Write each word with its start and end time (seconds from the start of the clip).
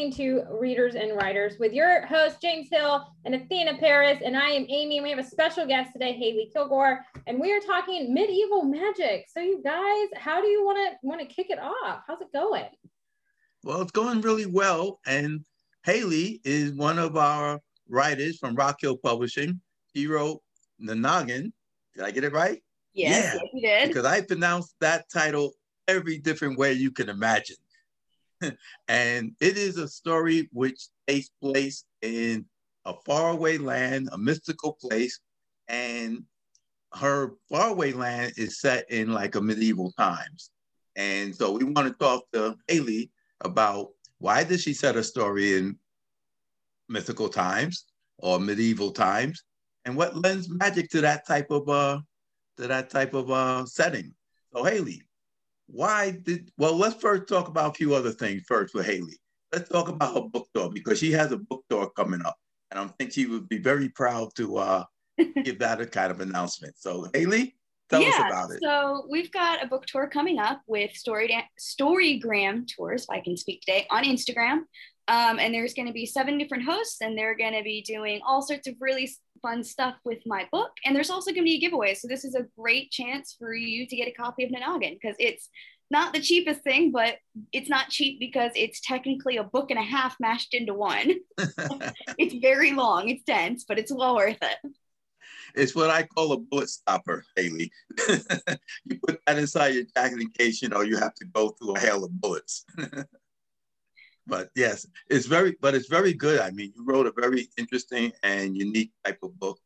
listening 0.00 0.42
to 0.44 0.44
Readers 0.58 0.94
and 0.94 1.14
Writers 1.14 1.58
with 1.58 1.72
your 1.72 2.06
host, 2.06 2.40
James 2.40 2.68
Hill 2.70 3.06
and 3.26 3.34
Athena 3.34 3.76
Paris. 3.78 4.20
And 4.24 4.34
I 4.34 4.48
am 4.48 4.64
Amy. 4.68 4.96
And 4.96 5.04
we 5.04 5.10
have 5.10 5.18
a 5.18 5.24
special 5.24 5.66
guest 5.66 5.92
today, 5.92 6.12
Haley 6.14 6.50
Kilgore. 6.54 7.04
And 7.26 7.38
we 7.38 7.52
are 7.52 7.60
talking 7.60 8.14
medieval 8.14 8.62
magic. 8.62 9.26
So, 9.28 9.40
you 9.40 9.60
guys, 9.62 10.08
how 10.16 10.40
do 10.40 10.46
you 10.46 10.64
want 10.64 10.78
to 10.78 11.06
want 11.06 11.20
to 11.20 11.26
kick 11.26 11.50
it 11.50 11.58
off? 11.58 12.02
How's 12.06 12.22
it 12.22 12.32
going? 12.32 12.64
Well, 13.62 13.82
it's 13.82 13.90
going 13.90 14.22
really 14.22 14.46
well. 14.46 15.00
And 15.06 15.44
Haley 15.84 16.40
is 16.44 16.72
one 16.72 16.98
of 16.98 17.18
our 17.18 17.60
writers 17.86 18.38
from 18.38 18.54
Rock 18.54 18.78
Hill 18.80 18.96
Publishing. 18.96 19.60
He 19.92 20.06
wrote 20.06 20.40
The 20.78 20.94
Noggin. 20.94 21.52
Did 21.94 22.04
I 22.04 22.10
get 22.10 22.24
it 22.24 22.32
right? 22.32 22.62
Yes, 22.94 23.34
yeah, 23.34 23.40
you 23.52 23.60
did. 23.60 23.88
Because 23.88 24.06
I 24.06 24.22
pronounced 24.22 24.76
that 24.80 25.10
title 25.12 25.52
every 25.88 26.18
different 26.18 26.58
way 26.58 26.72
you 26.72 26.90
can 26.90 27.10
imagine. 27.10 27.56
and 28.88 29.32
it 29.40 29.56
is 29.56 29.76
a 29.76 29.88
story 29.88 30.48
which 30.52 30.88
takes 31.06 31.30
place 31.42 31.84
in 32.02 32.44
a 32.84 32.94
faraway 33.04 33.58
land, 33.58 34.08
a 34.12 34.18
mystical 34.18 34.78
place, 34.80 35.20
and 35.68 36.24
her 36.94 37.32
faraway 37.48 37.92
land 37.92 38.32
is 38.36 38.60
set 38.60 38.90
in 38.90 39.12
like 39.12 39.34
a 39.34 39.40
medieval 39.40 39.92
times. 39.92 40.50
And 40.96 41.34
so 41.34 41.52
we 41.52 41.64
want 41.64 41.88
to 41.88 41.94
talk 41.94 42.24
to 42.32 42.56
Haley 42.66 43.10
about 43.42 43.90
why 44.18 44.44
did 44.44 44.60
she 44.60 44.74
set 44.74 44.96
a 44.96 45.04
story 45.04 45.56
in 45.56 45.78
mythical 46.88 47.28
times 47.28 47.86
or 48.18 48.38
medieval 48.38 48.90
times, 48.90 49.44
and 49.84 49.96
what 49.96 50.16
lends 50.16 50.50
magic 50.50 50.90
to 50.90 51.00
that 51.00 51.26
type 51.26 51.50
of 51.50 51.68
uh 51.68 52.00
to 52.58 52.66
that 52.66 52.90
type 52.90 53.14
of 53.14 53.30
uh 53.30 53.64
setting. 53.64 54.12
So 54.52 54.64
Haley, 54.64 55.02
why 55.72 56.18
did 56.22 56.50
well 56.58 56.76
let's 56.76 57.00
first 57.00 57.28
talk 57.28 57.48
about 57.48 57.70
a 57.70 57.74
few 57.74 57.94
other 57.94 58.12
things 58.12 58.42
first 58.46 58.74
with 58.74 58.86
haley. 58.86 59.18
Let's 59.52 59.68
talk 59.68 59.88
about 59.88 60.14
her 60.14 60.28
book 60.28 60.48
tour 60.54 60.70
because 60.70 60.98
she 60.98 61.10
has 61.12 61.32
a 61.32 61.36
book 61.36 61.64
tour 61.68 61.90
coming 61.96 62.22
up 62.24 62.36
and 62.70 62.80
i 62.80 62.86
think 62.98 63.12
she 63.12 63.26
would 63.26 63.48
be 63.48 63.58
very 63.58 63.88
proud 63.88 64.34
to 64.36 64.58
uh, 64.58 64.84
give 65.44 65.58
that 65.58 65.80
a 65.80 65.86
kind 65.86 66.10
of 66.10 66.20
announcement. 66.20 66.74
So 66.78 67.08
haley 67.12 67.56
tell 67.88 68.02
yeah, 68.02 68.10
us 68.10 68.18
about 68.18 68.50
it. 68.52 68.60
so 68.62 69.06
we've 69.10 69.32
got 69.32 69.62
a 69.62 69.66
book 69.66 69.84
tour 69.86 70.08
coming 70.08 70.38
up 70.38 70.60
with 70.66 70.92
story 70.92 71.36
storygram 71.60 72.64
tours 72.68 73.02
if 73.02 73.10
i 73.10 73.20
can 73.20 73.36
speak 73.36 73.60
today 73.60 73.86
on 73.90 74.04
instagram. 74.04 74.62
Um, 75.08 75.40
and 75.40 75.52
there's 75.52 75.74
going 75.74 75.88
to 75.88 75.92
be 75.92 76.06
seven 76.06 76.38
different 76.38 76.62
hosts 76.62 77.00
and 77.00 77.18
they're 77.18 77.36
going 77.36 77.54
to 77.54 77.64
be 77.64 77.82
doing 77.82 78.20
all 78.24 78.42
sorts 78.42 78.68
of 78.68 78.76
really 78.78 79.10
fun 79.42 79.64
stuff 79.64 79.96
with 80.04 80.18
my 80.26 80.46
book. 80.52 80.70
And 80.84 80.94
there's 80.94 81.10
also 81.10 81.30
going 81.30 81.44
to 81.44 81.50
be 81.50 81.56
a 81.56 81.60
giveaway. 81.60 81.94
So 81.94 82.08
this 82.08 82.24
is 82.24 82.34
a 82.34 82.46
great 82.58 82.90
chance 82.90 83.34
for 83.38 83.54
you 83.54 83.86
to 83.86 83.96
get 83.96 84.08
a 84.08 84.12
copy 84.12 84.44
of 84.44 84.50
Noggin 84.50 84.98
because 85.00 85.16
it's 85.18 85.48
not 85.90 86.12
the 86.12 86.20
cheapest 86.20 86.62
thing, 86.62 86.92
but 86.92 87.16
it's 87.52 87.68
not 87.68 87.88
cheap 87.88 88.20
because 88.20 88.52
it's 88.54 88.80
technically 88.80 89.38
a 89.38 89.44
book 89.44 89.70
and 89.70 89.78
a 89.78 89.82
half 89.82 90.16
mashed 90.20 90.54
into 90.54 90.72
one. 90.74 91.14
it's 92.18 92.34
very 92.34 92.72
long, 92.72 93.08
it's 93.08 93.24
dense, 93.24 93.64
but 93.66 93.78
it's 93.78 93.92
well 93.92 94.14
worth 94.14 94.38
it. 94.40 94.72
It's 95.54 95.74
what 95.74 95.90
I 95.90 96.04
call 96.04 96.32
a 96.32 96.38
bullet 96.38 96.68
stopper, 96.68 97.24
Haley. 97.36 97.72
you 98.84 99.00
put 99.04 99.20
that 99.26 99.38
inside 99.38 99.74
your 99.74 99.84
jacket 99.96 100.20
in 100.20 100.30
case 100.30 100.62
you 100.62 100.68
know 100.68 100.82
you 100.82 100.96
have 100.96 101.14
to 101.14 101.24
go 101.24 101.50
through 101.50 101.74
a 101.74 101.80
hail 101.80 102.04
of 102.04 102.20
bullets. 102.20 102.64
but 104.30 104.48
yes, 104.54 104.86
it's 105.08 105.26
very, 105.26 105.56
but 105.60 105.74
it's 105.74 105.88
very 105.88 106.14
good. 106.14 106.40
I 106.40 106.50
mean, 106.50 106.72
you 106.74 106.84
wrote 106.84 107.06
a 107.06 107.12
very 107.12 107.48
interesting 107.58 108.12
and 108.22 108.56
unique 108.56 108.92
type 109.04 109.18
of 109.22 109.38
book, 109.38 109.58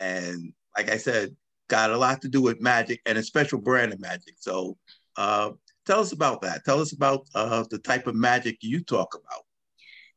and 0.00 0.52
like 0.76 0.90
I 0.90 0.96
said, 0.96 1.34
got 1.68 1.90
a 1.90 1.96
lot 1.96 2.20
to 2.22 2.28
do 2.28 2.42
with 2.42 2.60
magic 2.60 3.00
and 3.06 3.16
a 3.16 3.22
special 3.22 3.58
brand 3.58 3.92
of 3.92 4.00
magic. 4.00 4.34
So, 4.36 4.76
uh, 5.16 5.52
tell 5.86 6.00
us 6.00 6.12
about 6.12 6.42
that. 6.42 6.64
Tell 6.64 6.80
us 6.80 6.92
about 6.92 7.26
uh, 7.34 7.64
the 7.70 7.78
type 7.78 8.06
of 8.06 8.14
magic 8.14 8.58
you 8.60 8.82
talk 8.82 9.14
about. 9.14 9.44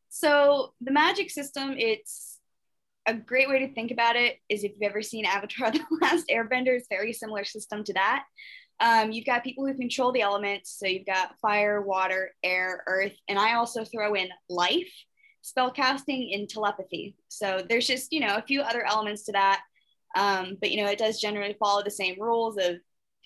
So, 0.09 0.73
the 0.81 0.91
magic 0.91 1.29
system, 1.29 1.75
it's 1.77 2.39
a 3.07 3.13
great 3.13 3.49
way 3.49 3.59
to 3.59 3.73
think 3.73 3.91
about 3.91 4.15
it 4.15 4.37
is 4.49 4.63
if 4.63 4.71
you've 4.73 4.89
ever 4.89 5.01
seen 5.01 5.25
Avatar: 5.25 5.71
The 5.71 5.83
Last 6.01 6.27
Airbender, 6.29 6.75
it's 6.75 6.87
very 6.89 7.13
similar 7.13 7.43
system 7.43 7.83
to 7.85 7.93
that. 7.93 8.23
Um, 8.81 9.11
you've 9.11 9.27
got 9.27 9.43
people 9.43 9.65
who 9.65 9.75
control 9.75 10.11
the 10.11 10.21
elements. 10.21 10.75
So 10.77 10.87
you've 10.87 11.05
got 11.05 11.37
fire, 11.39 11.81
water, 11.81 12.31
air, 12.43 12.83
earth, 12.87 13.13
and 13.27 13.37
I 13.37 13.53
also 13.53 13.85
throw 13.85 14.15
in 14.15 14.29
life, 14.49 14.91
spell 15.41 15.71
casting, 15.71 16.31
and 16.33 16.49
telepathy. 16.49 17.15
So 17.27 17.63
there's 17.67 17.87
just, 17.87 18.11
you 18.11 18.19
know, 18.19 18.35
a 18.35 18.41
few 18.41 18.61
other 18.61 18.83
elements 18.83 19.23
to 19.25 19.33
that. 19.33 19.61
Um, 20.15 20.57
but, 20.59 20.71
you 20.71 20.83
know, 20.83 20.89
it 20.89 20.97
does 20.97 21.21
generally 21.21 21.55
follow 21.59 21.83
the 21.83 21.91
same 21.91 22.19
rules 22.19 22.57
of 22.57 22.77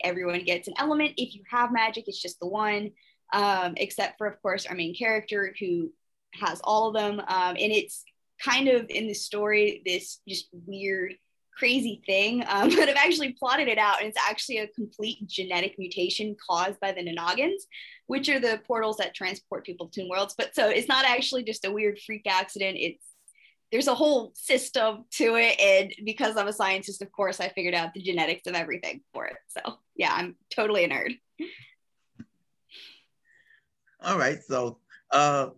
everyone 0.03 0.43
gets 0.43 0.67
an 0.67 0.75
element. 0.77 1.13
If 1.17 1.33
you 1.33 1.43
have 1.49 1.71
magic, 1.71 2.03
it's 2.07 2.21
just 2.21 2.39
the 2.39 2.47
one, 2.47 2.91
um, 3.33 3.75
except 3.77 4.17
for, 4.17 4.27
of 4.27 4.41
course, 4.41 4.65
our 4.65 4.75
main 4.75 4.93
character 4.93 5.55
who 5.59 5.91
has 6.33 6.59
all 6.63 6.89
of 6.89 6.93
them. 6.93 7.21
Um, 7.21 7.55
and 7.57 7.71
it's 7.71 8.03
kind 8.43 8.67
of 8.67 8.87
in 8.89 9.07
the 9.07 9.13
story, 9.13 9.81
this 9.85 10.19
just 10.27 10.49
weird 10.51 11.15
crazy 11.57 12.01
thing, 12.05 12.43
um, 12.47 12.69
but 12.75 12.89
I've 12.89 12.95
actually 12.95 13.33
plotted 13.33 13.67
it 13.67 13.77
out, 13.77 13.99
and 13.99 14.07
it's 14.07 14.17
actually 14.29 14.59
a 14.59 14.67
complete 14.67 15.25
genetic 15.27 15.75
mutation 15.77 16.35
caused 16.45 16.79
by 16.79 16.91
the 16.91 17.03
Noggins, 17.03 17.67
which 18.07 18.29
are 18.29 18.39
the 18.39 18.61
portals 18.65 18.97
that 18.97 19.13
transport 19.13 19.65
people 19.65 19.87
between 19.87 20.09
worlds. 20.09 20.35
But 20.37 20.55
so 20.55 20.69
it's 20.69 20.87
not 20.87 21.05
actually 21.05 21.43
just 21.43 21.65
a 21.65 21.71
weird 21.71 21.99
freak 21.99 22.27
accident. 22.27 22.77
It's 22.79 23.03
there's 23.71 23.87
a 23.87 23.95
whole 23.95 24.31
system 24.35 25.05
to 25.13 25.35
it, 25.35 25.59
and 25.59 25.93
because 26.05 26.37
I'm 26.37 26.47
a 26.47 26.53
scientist, 26.53 27.01
of 27.01 27.11
course, 27.11 27.39
I 27.39 27.49
figured 27.49 27.73
out 27.73 27.93
the 27.93 28.01
genetics 28.01 28.47
of 28.47 28.53
everything 28.53 29.01
for 29.13 29.25
it. 29.25 29.37
So 29.47 29.77
yeah, 29.95 30.13
I'm 30.13 30.35
totally 30.53 30.83
a 30.83 30.89
nerd. 30.89 31.17
All 34.01 34.19
right, 34.19 34.37
so 34.47 34.77
uh, 35.11 35.49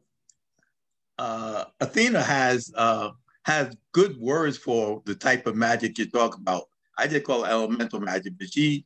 uh, 1.17 1.65
Athena 1.79 2.21
has. 2.21 2.71
Uh, 2.75 3.11
has 3.47 3.77
good 3.93 4.19
words 4.19 4.57
for 4.57 5.01
the 5.05 5.15
type 5.15 5.47
of 5.47 5.55
magic 5.55 5.97
you 5.97 6.05
talk 6.11 6.35
about. 6.35 6.63
I 6.97 7.07
just 7.07 7.23
call 7.23 7.45
it 7.45 7.49
elemental 7.49 8.01
magic, 8.01 8.33
but 8.37 8.51
she 8.51 8.85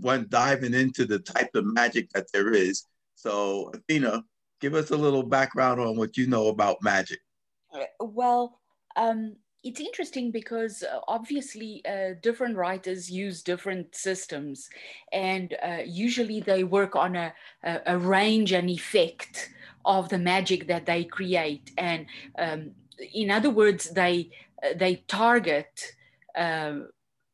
went 0.00 0.30
diving 0.30 0.72
into 0.72 1.04
the 1.04 1.18
type 1.18 1.50
of 1.56 1.66
magic 1.66 2.08
that 2.10 2.30
there 2.32 2.52
is. 2.52 2.84
So, 3.16 3.72
Athena, 3.74 4.22
give 4.60 4.74
us 4.74 4.92
a 4.92 4.96
little 4.96 5.24
background 5.24 5.80
on 5.80 5.96
what 5.96 6.16
you 6.16 6.28
know 6.28 6.46
about 6.46 6.80
magic. 6.80 7.18
Uh, 7.74 7.86
well, 7.98 8.60
um, 8.94 9.34
it's 9.64 9.80
interesting 9.80 10.30
because 10.30 10.84
uh, 10.84 11.00
obviously 11.08 11.82
uh, 11.84 12.14
different 12.22 12.56
writers 12.56 13.10
use 13.10 13.42
different 13.42 13.96
systems, 13.96 14.70
and 15.12 15.56
uh, 15.60 15.78
usually 15.84 16.40
they 16.40 16.62
work 16.62 16.94
on 16.94 17.16
a, 17.16 17.34
a, 17.64 17.80
a, 17.86 17.98
range 17.98 18.52
and 18.52 18.70
effect 18.70 19.50
of 19.84 20.08
the 20.08 20.18
magic 20.18 20.68
that 20.68 20.86
they 20.86 21.02
create. 21.02 21.72
And 21.76 22.06
um, 22.38 22.70
in 23.14 23.30
other 23.30 23.50
words, 23.50 23.90
they 23.90 24.30
they 24.76 25.04
target. 25.08 25.94
Uh, 26.34 26.80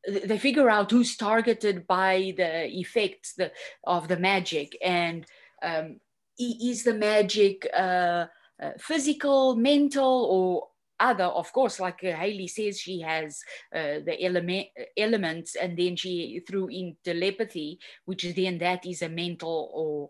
they 0.07 0.37
figure 0.37 0.69
out 0.69 0.91
who's 0.91 1.17
targeted 1.17 1.87
by 1.87 2.33
the 2.37 2.67
effects 2.79 3.33
the, 3.33 3.51
of 3.83 4.07
the 4.07 4.17
magic 4.17 4.77
and 4.83 5.25
um, 5.63 5.99
is 6.37 6.83
the 6.83 6.93
magic 6.93 7.67
uh, 7.75 8.25
uh, 8.61 8.71
physical 8.77 9.55
mental 9.55 10.25
or 10.29 10.67
other 10.99 11.25
of 11.25 11.51
course 11.51 11.79
like 11.79 12.03
uh, 12.03 12.15
haley 12.15 12.47
says 12.47 12.79
she 12.79 13.01
has 13.01 13.41
uh, 13.75 13.99
the 14.05 14.15
element 14.23 14.67
elements 14.95 15.55
and 15.55 15.77
then 15.77 15.95
she 15.95 16.41
threw 16.47 16.67
in 16.67 16.95
telepathy 17.03 17.79
which 18.05 18.25
then 18.35 18.57
that 18.57 18.85
is 18.85 19.01
a 19.01 19.09
mental 19.09 19.71
or 19.73 20.09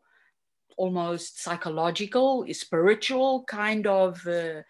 almost 0.77 1.41
psychological 1.41 2.45
spiritual 2.51 3.43
kind 3.45 3.87
of 3.87 4.25
uh, 4.27 4.61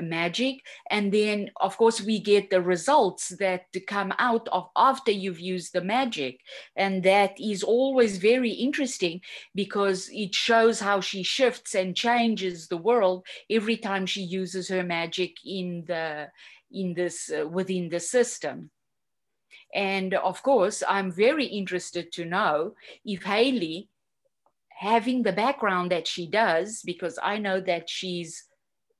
magic. 0.00 0.62
And 0.90 1.12
then 1.12 1.50
of 1.60 1.76
course 1.76 2.00
we 2.00 2.18
get 2.20 2.50
the 2.50 2.62
results 2.62 3.30
that 3.38 3.66
come 3.86 4.12
out 4.18 4.48
of 4.52 4.68
after 4.76 5.10
you've 5.10 5.40
used 5.40 5.72
the 5.72 5.82
magic. 5.82 6.40
And 6.76 7.02
that 7.02 7.38
is 7.38 7.62
always 7.62 8.18
very 8.18 8.50
interesting 8.50 9.20
because 9.54 10.08
it 10.12 10.34
shows 10.34 10.80
how 10.80 11.00
she 11.00 11.22
shifts 11.22 11.74
and 11.74 11.96
changes 11.96 12.68
the 12.68 12.76
world 12.76 13.26
every 13.50 13.76
time 13.76 14.06
she 14.06 14.22
uses 14.22 14.68
her 14.68 14.82
magic 14.82 15.36
in 15.44 15.84
the 15.86 16.28
in 16.70 16.94
this 16.94 17.30
uh, 17.30 17.46
within 17.46 17.88
the 17.90 18.00
system. 18.00 18.70
And 19.74 20.14
of 20.14 20.42
course 20.42 20.82
i'm 20.88 21.10
very 21.10 21.46
interested 21.46 22.12
to 22.12 22.24
know 22.24 22.74
if 23.04 23.22
haley 23.22 23.88
having 24.82 25.22
the 25.22 25.32
background 25.32 25.92
that 25.92 26.06
she 26.06 26.26
does 26.26 26.82
because 26.84 27.18
i 27.22 27.38
know 27.38 27.60
that 27.60 27.88
she's 27.88 28.44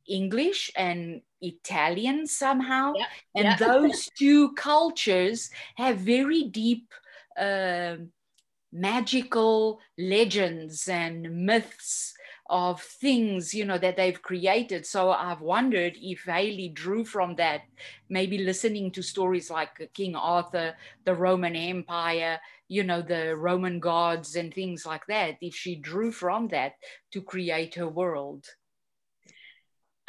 English 0.08 0.70
and 0.76 1.22
Italian 1.40 2.26
somehow. 2.26 2.94
Yeah, 2.96 3.06
and 3.34 3.44
yeah. 3.44 3.56
those 3.56 4.08
two 4.18 4.52
cultures 4.52 5.50
have 5.76 5.98
very 5.98 6.44
deep 6.44 6.92
uh, 7.38 7.96
magical 8.72 9.80
legends 9.98 10.88
and 10.88 11.46
myths 11.46 12.14
of 12.48 12.80
things 12.80 13.54
you 13.54 13.64
know 13.64 13.78
that 13.78 13.96
they've 13.96 14.20
created 14.22 14.84
so 14.84 15.10
i've 15.10 15.40
wondered 15.40 15.94
if 16.00 16.24
haley 16.24 16.68
drew 16.68 17.04
from 17.04 17.36
that 17.36 17.62
maybe 18.08 18.38
listening 18.38 18.90
to 18.90 19.02
stories 19.02 19.50
like 19.50 19.90
king 19.94 20.16
arthur 20.16 20.74
the 21.04 21.14
roman 21.14 21.54
empire 21.54 22.40
you 22.68 22.82
know 22.82 23.02
the 23.02 23.36
roman 23.36 23.78
gods 23.78 24.36
and 24.36 24.52
things 24.52 24.84
like 24.84 25.06
that 25.06 25.36
if 25.40 25.54
she 25.54 25.76
drew 25.76 26.10
from 26.10 26.48
that 26.48 26.72
to 27.10 27.20
create 27.20 27.74
her 27.74 27.88
world 27.88 28.46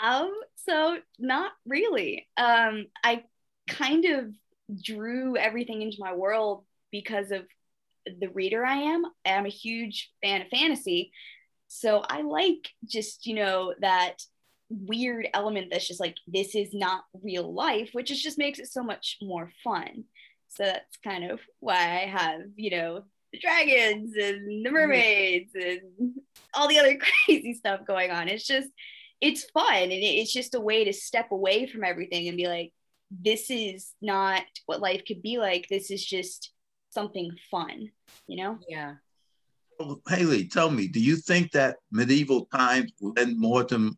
Um, 0.03 0.33
so 0.65 0.97
not 1.17 1.51
really. 1.65 2.27
Um, 2.35 2.87
I 3.03 3.23
kind 3.69 4.05
of 4.05 4.33
drew 4.83 5.37
everything 5.37 5.81
into 5.81 5.97
my 5.99 6.13
world 6.13 6.65
because 6.91 7.31
of 7.31 7.43
the 8.19 8.27
reader 8.27 8.65
I 8.65 8.75
am. 8.75 9.05
I'm 9.25 9.45
a 9.45 9.49
huge 9.49 10.11
fan 10.21 10.41
of 10.41 10.49
fantasy. 10.49 11.13
So 11.69 12.03
I 12.07 12.21
like 12.21 12.67
just, 12.85 13.25
you 13.25 13.35
know, 13.35 13.73
that 13.79 14.21
weird 14.69 15.27
element 15.33 15.69
that's 15.71 15.87
just 15.87 16.01
like, 16.01 16.17
this 16.27 16.53
is 16.53 16.73
not 16.73 17.05
real 17.23 17.53
life, 17.53 17.91
which 17.93 18.11
is 18.11 18.21
just 18.21 18.37
makes 18.37 18.59
it 18.59 18.67
so 18.67 18.83
much 18.83 19.17
more 19.21 19.51
fun. 19.63 20.03
So 20.49 20.65
that's 20.65 20.97
kind 21.03 21.31
of 21.31 21.39
why 21.61 21.75
I 21.75 22.07
have, 22.07 22.41
you 22.57 22.71
know, 22.71 23.03
the 23.31 23.39
dragons 23.39 24.15
and 24.21 24.65
the 24.65 24.69
mermaids 24.69 25.51
and 25.55 26.13
all 26.53 26.67
the 26.67 26.79
other 26.79 26.97
crazy 27.25 27.53
stuff 27.53 27.87
going 27.87 28.11
on. 28.11 28.27
It's 28.27 28.45
just, 28.45 28.69
it's 29.23 29.45
fun. 29.51 29.83
And 29.83 29.93
it's 29.93 30.33
just 30.33 30.53
a 30.53 30.59
way 30.59 30.83
to 30.83 30.91
step 30.91 31.31
away 31.31 31.65
from 31.65 31.85
everything 31.85 32.27
and 32.27 32.35
be 32.35 32.47
like, 32.47 32.73
this 33.09 33.49
is 33.49 33.93
not 34.01 34.43
what 34.65 34.81
life 34.81 35.03
could 35.07 35.21
be 35.21 35.37
like. 35.37 35.67
This 35.69 35.91
is 35.91 36.05
just 36.05 36.51
something 36.89 37.31
fun, 37.49 37.89
you 38.27 38.43
know? 38.43 38.59
Yeah. 38.67 38.95
Haley, 40.09 40.47
tell 40.49 40.69
me, 40.69 40.89
do 40.89 40.99
you 40.99 41.15
think 41.15 41.51
that 41.51 41.77
medieval 41.89 42.47
times 42.47 42.91
lend 42.99 43.39
more 43.39 43.63
to, 43.63 43.95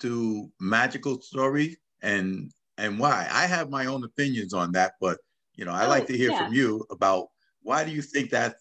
to 0.00 0.50
magical 0.58 1.20
stories 1.20 1.76
and 2.02 2.50
and 2.78 2.98
why? 2.98 3.28
I 3.30 3.46
have 3.46 3.68
my 3.68 3.86
own 3.86 4.02
opinions 4.04 4.54
on 4.54 4.72
that, 4.72 4.94
but 5.00 5.18
you 5.54 5.66
know, 5.66 5.72
I 5.72 5.84
oh, 5.84 5.90
like 5.90 6.06
to 6.06 6.16
hear 6.16 6.30
yeah. 6.30 6.46
from 6.46 6.54
you 6.54 6.84
about 6.90 7.26
why 7.62 7.84
do 7.84 7.90
you 7.90 8.00
think 8.00 8.30
that 8.30 8.56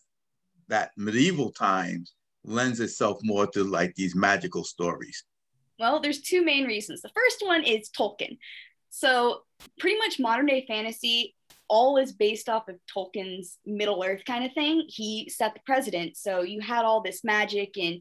that 0.67 0.91
medieval 0.97 1.51
times 1.51 2.13
lends 2.43 2.81
itself 2.81 3.19
more 3.23 3.47
to 3.47 3.63
like 3.63 3.95
these 3.95 4.13
magical 4.13 4.65
stories? 4.65 5.23
Well, 5.81 5.99
there's 5.99 6.21
two 6.21 6.45
main 6.45 6.65
reasons. 6.65 7.01
The 7.01 7.09
first 7.09 7.43
one 7.43 7.63
is 7.63 7.89
Tolkien. 7.89 8.37
So, 8.91 9.39
pretty 9.79 9.97
much 9.97 10.19
modern 10.19 10.45
day 10.45 10.63
fantasy 10.67 11.35
all 11.67 11.97
is 11.97 12.11
based 12.11 12.49
off 12.49 12.67
of 12.67 12.75
Tolkien's 12.95 13.57
Middle 13.65 14.03
Earth 14.03 14.21
kind 14.27 14.45
of 14.45 14.53
thing. 14.53 14.83
He 14.87 15.27
set 15.35 15.55
the 15.55 15.59
precedent. 15.65 16.17
So, 16.17 16.43
you 16.43 16.61
had 16.61 16.85
all 16.85 17.01
this 17.01 17.23
magic, 17.23 17.79
and 17.79 17.99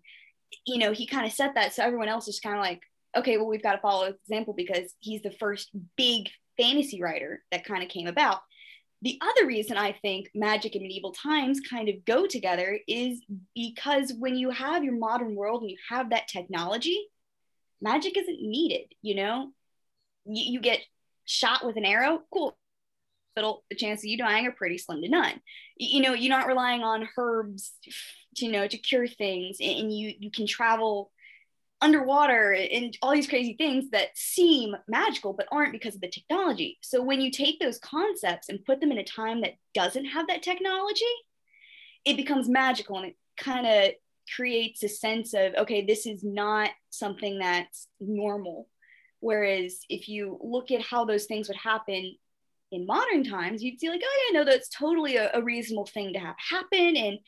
you 0.66 0.76
know, 0.76 0.92
he 0.92 1.06
kind 1.06 1.24
of 1.24 1.32
set 1.32 1.54
that. 1.54 1.72
So, 1.72 1.82
everyone 1.82 2.10
else 2.10 2.28
is 2.28 2.38
kind 2.38 2.56
of 2.56 2.60
like, 2.60 2.82
okay, 3.16 3.38
well, 3.38 3.46
we've 3.46 3.62
got 3.62 3.76
to 3.76 3.80
follow 3.80 4.08
his 4.08 4.16
example 4.26 4.52
because 4.54 4.94
he's 4.98 5.22
the 5.22 5.34
first 5.40 5.70
big 5.96 6.28
fantasy 6.58 7.00
writer 7.00 7.42
that 7.50 7.64
kind 7.64 7.82
of 7.82 7.88
came 7.88 8.08
about. 8.08 8.40
The 9.00 9.18
other 9.22 9.46
reason 9.46 9.78
I 9.78 9.92
think 10.02 10.28
magic 10.34 10.74
and 10.74 10.82
medieval 10.82 11.12
times 11.12 11.60
kind 11.60 11.88
of 11.88 12.04
go 12.04 12.26
together 12.26 12.78
is 12.86 13.22
because 13.54 14.12
when 14.18 14.36
you 14.36 14.50
have 14.50 14.84
your 14.84 14.98
modern 14.98 15.34
world 15.34 15.62
and 15.62 15.70
you 15.70 15.78
have 15.88 16.10
that 16.10 16.28
technology, 16.28 17.06
magic 17.80 18.16
isn't 18.16 18.42
needed, 18.42 18.92
you 19.02 19.14
know? 19.14 19.52
You, 20.24 20.54
you 20.54 20.60
get 20.60 20.80
shot 21.24 21.64
with 21.64 21.76
an 21.76 21.84
arrow, 21.84 22.20
cool. 22.32 22.56
But 23.36 23.58
the 23.70 23.76
chances 23.76 24.04
of 24.04 24.10
you 24.10 24.18
dying 24.18 24.46
are 24.46 24.52
pretty 24.52 24.76
slim 24.76 25.02
to 25.02 25.08
none. 25.08 25.40
You, 25.76 25.98
you 25.98 26.02
know, 26.02 26.14
you're 26.14 26.36
not 26.36 26.48
relying 26.48 26.82
on 26.82 27.08
herbs, 27.16 27.72
to, 28.36 28.46
you 28.46 28.52
know, 28.52 28.66
to 28.66 28.76
cure 28.76 29.06
things, 29.06 29.58
and 29.60 29.92
you 29.92 30.12
you 30.18 30.30
can 30.30 30.46
travel 30.46 31.10
underwater 31.80 32.52
and 32.52 32.96
all 33.00 33.12
these 33.12 33.28
crazy 33.28 33.54
things 33.54 33.90
that 33.90 34.08
seem 34.14 34.76
magical 34.86 35.32
but 35.32 35.48
aren't 35.50 35.72
because 35.72 35.94
of 35.94 36.00
the 36.00 36.10
technology. 36.10 36.78
So 36.82 37.02
when 37.02 37.20
you 37.20 37.30
take 37.30 37.58
those 37.58 37.78
concepts 37.78 38.48
and 38.48 38.64
put 38.64 38.80
them 38.80 38.92
in 38.92 38.98
a 38.98 39.04
time 39.04 39.40
that 39.40 39.54
doesn't 39.72 40.04
have 40.04 40.26
that 40.28 40.42
technology, 40.42 41.04
it 42.04 42.16
becomes 42.16 42.48
magical 42.48 42.98
and 42.98 43.06
it 43.06 43.16
kind 43.38 43.66
of 43.66 43.92
creates 44.34 44.82
a 44.82 44.88
sense 44.88 45.34
of 45.34 45.54
okay, 45.56 45.84
this 45.84 46.06
is 46.06 46.22
not 46.24 46.70
something 46.90 47.38
that's 47.38 47.88
normal. 48.00 48.68
Whereas 49.20 49.80
if 49.88 50.08
you 50.08 50.38
look 50.42 50.70
at 50.70 50.82
how 50.82 51.04
those 51.04 51.26
things 51.26 51.48
would 51.48 51.58
happen 51.58 52.16
in 52.72 52.86
modern 52.86 53.24
times, 53.24 53.62
you'd 53.62 53.78
see 53.78 53.90
like, 53.90 54.02
oh 54.04 54.30
yeah, 54.32 54.38
no, 54.38 54.44
that's 54.44 54.68
totally 54.68 55.16
a, 55.16 55.30
a 55.34 55.42
reasonable 55.42 55.86
thing 55.86 56.12
to 56.14 56.18
have 56.18 56.36
happen. 56.38 56.96
And 56.96 57.18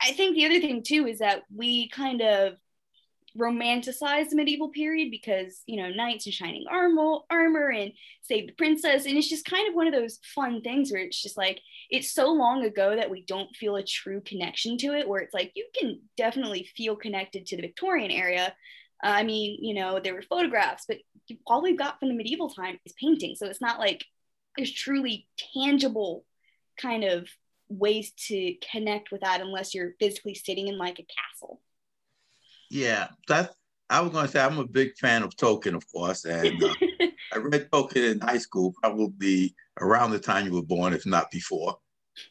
I 0.00 0.12
think 0.12 0.36
the 0.36 0.46
other 0.46 0.60
thing 0.60 0.82
too 0.82 1.06
is 1.06 1.18
that 1.18 1.42
we 1.54 1.88
kind 1.88 2.22
of 2.22 2.54
romanticize 3.36 4.28
the 4.28 4.36
medieval 4.36 4.70
period 4.70 5.10
because 5.10 5.62
you 5.66 5.76
know 5.76 5.90
knights 5.90 6.26
in 6.26 6.32
shining 6.32 6.64
armor 6.70 7.18
armor 7.30 7.70
and 7.70 7.92
save 8.22 8.46
the 8.46 8.52
princess. 8.54 9.06
And 9.06 9.16
it's 9.16 9.28
just 9.28 9.44
kind 9.44 9.68
of 9.68 9.74
one 9.74 9.86
of 9.86 9.92
those 9.92 10.18
fun 10.34 10.62
things 10.62 10.90
where 10.90 11.02
it's 11.02 11.20
just 11.20 11.36
like 11.36 11.60
it's 11.90 12.12
so 12.12 12.32
long 12.32 12.64
ago 12.64 12.96
that 12.96 13.10
we 13.10 13.22
don't 13.22 13.54
feel 13.56 13.76
a 13.76 13.82
true 13.82 14.20
connection 14.24 14.78
to 14.78 14.94
it 14.94 15.08
where 15.08 15.20
it's 15.20 15.34
like 15.34 15.52
you 15.54 15.66
can 15.78 16.00
definitely 16.16 16.68
feel 16.76 16.96
connected 16.96 17.46
to 17.46 17.56
the 17.56 17.62
victorian 17.62 18.10
era 18.10 18.52
uh, 19.04 19.08
i 19.08 19.22
mean 19.22 19.58
you 19.62 19.74
know 19.74 20.00
there 20.02 20.14
were 20.14 20.22
photographs 20.22 20.84
but 20.86 20.98
all 21.46 21.62
we've 21.62 21.78
got 21.78 21.98
from 21.98 22.08
the 22.08 22.14
medieval 22.14 22.48
time 22.48 22.78
is 22.84 22.94
painting. 23.00 23.34
So 23.36 23.46
it's 23.46 23.60
not 23.60 23.78
like 23.78 24.04
there's 24.56 24.72
truly 24.72 25.26
tangible 25.54 26.24
kind 26.80 27.04
of 27.04 27.28
ways 27.68 28.12
to 28.28 28.54
connect 28.72 29.10
with 29.10 29.20
that 29.20 29.40
unless 29.40 29.74
you're 29.74 29.94
physically 30.00 30.34
sitting 30.34 30.68
in 30.68 30.78
like 30.78 30.98
a 30.98 31.06
castle 31.06 31.60
yeah, 32.70 33.08
that's. 33.26 33.54
I 33.90 34.00
was 34.00 34.12
going 34.12 34.26
to 34.26 34.30
say 34.30 34.40
I'm 34.40 34.58
a 34.58 34.66
big 34.66 34.94
fan 35.00 35.22
of 35.22 35.34
Tolkien, 35.36 35.74
of 35.74 35.82
course, 35.90 36.26
and 36.26 36.62
uh, 36.62 36.74
I 37.32 37.38
read 37.38 37.70
Tolkien 37.70 38.12
in 38.12 38.20
high 38.20 38.36
school, 38.36 38.74
probably 38.82 39.54
around 39.80 40.10
the 40.10 40.18
time 40.18 40.44
you 40.44 40.52
were 40.52 40.62
born, 40.62 40.92
if 40.92 41.06
not 41.06 41.30
before. 41.30 41.78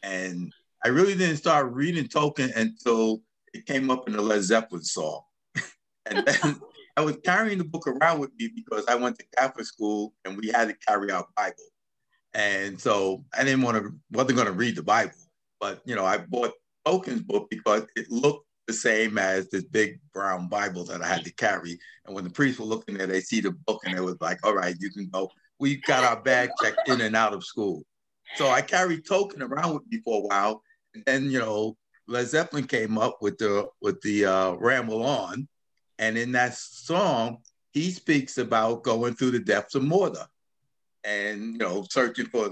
And 0.04 0.54
I 0.86 0.90
really 0.90 1.16
didn't 1.16 1.38
start 1.38 1.74
reading 1.74 2.06
Tolkien 2.06 2.56
until 2.56 3.22
it 3.54 3.66
came 3.66 3.90
up 3.90 4.08
in 4.08 4.16
the 4.16 4.22
Led 4.22 4.44
Zeppelin 4.44 4.84
song, 4.84 5.22
and 6.06 6.28
then 6.28 6.62
I 6.96 7.02
was 7.02 7.18
carrying 7.26 7.58
the 7.58 7.64
book 7.64 7.88
around 7.88 8.20
with 8.20 8.32
me 8.38 8.52
because 8.56 8.86
I 8.88 8.96
went 8.96 9.18
to 9.18 9.26
Catholic 9.36 9.66
school 9.66 10.14
and 10.26 10.38
we 10.38 10.50
had 10.50 10.68
to 10.68 10.76
carry 10.88 11.12
our 11.12 11.26
Bible, 11.36 11.56
and 12.34 12.80
so 12.80 13.26
I 13.36 13.44
didn't 13.44 13.64
want 13.64 13.78
to 13.78 13.92
wasn't 14.12 14.36
going 14.36 14.48
to 14.48 14.54
read 14.54 14.76
the 14.76 14.84
Bible, 14.84 15.18
but 15.60 15.82
you 15.86 15.96
know 15.96 16.06
I 16.06 16.18
bought 16.18 16.54
Tolkien's 16.86 17.24
book 17.24 17.48
because 17.50 17.84
it 17.96 18.12
looked 18.12 18.47
the 18.68 18.74
same 18.74 19.18
as 19.18 19.50
this 19.50 19.64
big 19.64 20.00
brown 20.14 20.48
Bible 20.50 20.84
that 20.86 21.02
I 21.02 21.08
had 21.08 21.24
to 21.24 21.34
carry. 21.34 21.80
And 22.06 22.14
when 22.14 22.26
the 22.26 22.30
priests 22.30 22.60
were 22.60 22.66
looking 22.66 22.98
there, 22.98 23.08
they 23.08 23.22
see 23.22 23.40
the 23.40 23.52
book 23.52 23.82
and 23.86 23.98
it 23.98 24.02
was 24.02 24.18
like, 24.20 24.46
all 24.46 24.54
right, 24.54 24.76
you 24.80 24.90
can 24.90 25.10
go. 25.10 25.32
We 25.60 25.78
got 25.78 26.04
our 26.04 26.22
bag 26.22 26.50
checked 26.62 26.88
in 26.88 27.02
and 27.02 27.16
out 27.16 27.34
of 27.34 27.44
school. 27.44 27.84
So 28.36 28.50
I 28.50 28.62
carried 28.62 29.06
Tolkien 29.06 29.42
around 29.42 29.74
with 29.74 29.84
me 29.90 30.02
for 30.04 30.18
a 30.20 30.28
while. 30.28 30.62
And 30.94 31.04
then, 31.06 31.32
you 31.32 31.40
know, 31.40 31.78
Led 32.08 32.28
Zeppelin 32.28 32.68
came 32.68 32.98
up 32.98 33.18
with 33.22 33.38
the 33.38 33.68
with 33.82 34.02
the 34.02 34.26
uh, 34.26 34.52
Ramble 34.54 35.04
On. 35.04 35.48
And 36.00 36.18
in 36.18 36.34
that 36.34 36.54
song, 36.54 37.38
he 37.72 37.92
speaks 37.92 38.38
about 38.38 38.84
going 38.84 39.16
through 39.16 39.32
the 39.32 39.40
depths 39.40 39.76
of 39.76 39.84
Mordor 39.84 40.28
and 41.04 41.54
you 41.54 41.58
know, 41.58 41.86
searching 41.90 42.28
for 42.28 42.52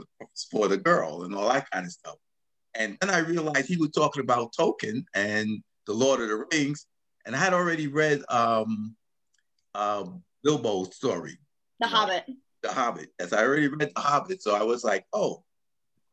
for 0.52 0.68
the 0.68 0.78
girl 0.78 1.24
and 1.24 1.36
all 1.36 1.50
that 1.50 1.70
kind 1.70 1.86
of 1.86 1.92
stuff. 1.92 2.16
And 2.74 2.98
then 3.00 3.10
I 3.10 3.20
realized 3.20 3.68
he 3.68 3.78
was 3.78 3.92
talking 3.92 4.24
about 4.24 4.54
Tolkien 4.58 5.06
and 5.14 5.64
the 5.88 5.94
Lord 5.94 6.22
of 6.22 6.30
the 6.30 6.46
Rings, 6.52 6.88
and 7.26 7.36
I 7.36 7.40
had 7.40 7.54
already 7.54 7.88
read 7.88 8.24
um, 8.30 8.96
uh, 9.74 10.06
Bilbo's 10.44 10.96
story. 10.96 11.38
The 11.80 11.88
Hobbit. 11.88 12.28
Know, 12.28 12.36
the 12.62 12.72
Hobbit. 12.72 13.10
Yes, 13.20 13.34
I 13.34 13.44
already 13.44 13.68
read 13.68 13.92
The 13.96 14.02
Hobbit, 14.02 14.42
so 14.42 14.56
I 14.56 14.64
was 14.64 14.84
like, 14.84 15.06
oh, 15.14 15.44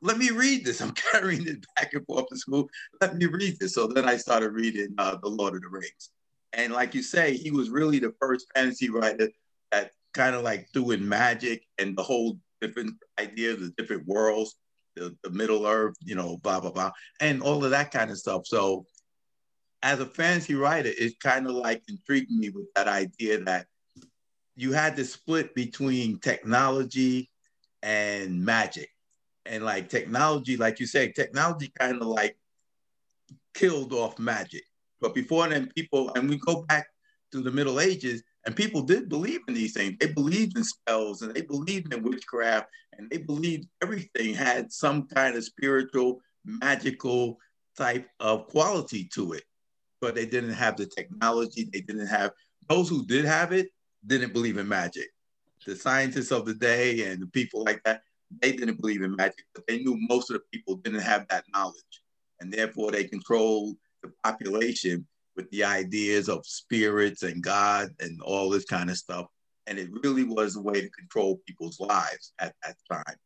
let 0.00 0.18
me 0.18 0.30
read 0.30 0.64
this. 0.64 0.80
I'm 0.82 0.92
carrying 0.92 1.46
it 1.46 1.64
back 1.76 1.94
and 1.94 2.04
forth 2.06 2.28
to 2.28 2.36
school. 2.36 2.68
Let 3.00 3.16
me 3.16 3.26
read 3.26 3.58
this. 3.58 3.74
So 3.74 3.86
then 3.86 4.08
I 4.08 4.16
started 4.16 4.50
reading 4.50 4.94
uh, 4.98 5.16
The 5.16 5.28
Lord 5.28 5.54
of 5.54 5.62
the 5.62 5.68
Rings. 5.68 6.10
And 6.52 6.72
like 6.72 6.94
you 6.94 7.02
say, 7.02 7.34
he 7.34 7.50
was 7.50 7.70
really 7.70 7.98
the 7.98 8.14
first 8.20 8.46
fantasy 8.54 8.90
writer 8.90 9.30
that 9.70 9.92
kind 10.12 10.34
of 10.36 10.42
like 10.42 10.68
threw 10.72 10.90
in 10.90 11.08
magic 11.08 11.64
and 11.78 11.96
the 11.96 12.02
whole 12.02 12.38
different 12.60 12.94
ideas, 13.18 13.60
the 13.60 13.72
different 13.78 14.06
worlds, 14.06 14.56
the, 14.96 15.16
the 15.24 15.30
Middle 15.30 15.66
Earth, 15.66 15.96
you 16.04 16.14
know, 16.14 16.36
blah, 16.38 16.60
blah, 16.60 16.70
blah, 16.70 16.90
and 17.20 17.42
all 17.42 17.64
of 17.64 17.70
that 17.70 17.90
kind 17.90 18.10
of 18.10 18.18
stuff. 18.18 18.46
So 18.46 18.84
as 19.82 20.00
a 20.00 20.06
fantasy 20.06 20.54
writer, 20.54 20.90
it 20.96 21.18
kind 21.20 21.46
of 21.46 21.54
like 21.54 21.82
intrigued 21.88 22.30
me 22.30 22.50
with 22.50 22.72
that 22.74 22.88
idea 22.88 23.42
that 23.44 23.66
you 24.54 24.72
had 24.72 24.96
to 24.96 25.04
split 25.04 25.54
between 25.54 26.18
technology 26.20 27.30
and 27.82 28.44
magic. 28.44 28.88
And 29.44 29.64
like 29.64 29.88
technology, 29.88 30.56
like 30.56 30.78
you 30.78 30.86
say, 30.86 31.10
technology 31.10 31.72
kind 31.76 32.00
of 32.00 32.06
like 32.06 32.36
killed 33.54 33.92
off 33.92 34.18
magic. 34.20 34.62
But 35.00 35.14
before 35.14 35.48
then, 35.48 35.68
people, 35.74 36.12
and 36.14 36.28
we 36.28 36.38
go 36.38 36.62
back 36.62 36.86
to 37.32 37.40
the 37.40 37.50
Middle 37.50 37.80
Ages, 37.80 38.22
and 38.46 38.54
people 38.54 38.82
did 38.82 39.08
believe 39.08 39.40
in 39.48 39.54
these 39.54 39.72
things. 39.72 39.96
They 39.98 40.12
believed 40.12 40.56
in 40.56 40.62
spells 40.62 41.22
and 41.22 41.34
they 41.34 41.42
believed 41.42 41.92
in 41.92 42.02
witchcraft 42.04 42.68
and 42.96 43.10
they 43.10 43.18
believed 43.18 43.68
everything 43.82 44.34
had 44.34 44.70
some 44.72 45.08
kind 45.08 45.36
of 45.36 45.44
spiritual, 45.44 46.20
magical 46.44 47.38
type 47.76 48.08
of 48.20 48.46
quality 48.48 49.08
to 49.14 49.32
it 49.32 49.44
but 50.02 50.16
they 50.16 50.26
didn't 50.26 50.52
have 50.52 50.76
the 50.76 50.84
technology. 50.84 51.70
They 51.72 51.80
didn't 51.80 52.08
have 52.08 52.32
those 52.68 52.90
who 52.90 53.06
did 53.06 53.24
have 53.24 53.52
it 53.52 53.68
didn't 54.04 54.32
believe 54.32 54.58
in 54.58 54.68
magic. 54.68 55.08
The 55.64 55.76
scientists 55.76 56.32
of 56.32 56.44
the 56.44 56.54
day 56.54 57.04
and 57.06 57.22
the 57.22 57.28
people 57.28 57.64
like 57.64 57.80
that, 57.84 58.02
they 58.40 58.50
didn't 58.50 58.80
believe 58.80 59.02
in 59.02 59.14
magic, 59.14 59.44
but 59.54 59.64
they 59.68 59.78
knew 59.78 59.96
most 60.08 60.28
of 60.28 60.34
the 60.34 60.42
people 60.52 60.74
didn't 60.74 61.00
have 61.00 61.28
that 61.28 61.44
knowledge. 61.54 62.02
And 62.40 62.52
therefore 62.52 62.90
they 62.90 63.04
controlled 63.04 63.76
the 64.02 64.12
population 64.24 65.06
with 65.36 65.48
the 65.50 65.62
ideas 65.62 66.28
of 66.28 66.44
spirits 66.44 67.22
and 67.22 67.40
God 67.40 67.90
and 68.00 68.20
all 68.22 68.50
this 68.50 68.64
kind 68.64 68.90
of 68.90 68.98
stuff. 68.98 69.26
and 69.68 69.78
it 69.78 69.88
really 70.02 70.24
was 70.24 70.56
a 70.56 70.60
way 70.60 70.80
to 70.80 70.90
control 70.90 71.40
people's 71.46 71.78
lives 71.78 72.32
at 72.40 72.52
that 72.64 72.76
time. 72.90 73.16